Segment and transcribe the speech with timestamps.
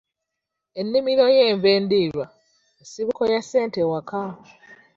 [0.79, 2.25] Ennimiro y'enva endiirwa
[2.81, 4.21] nsibuko ya ssente ewaka.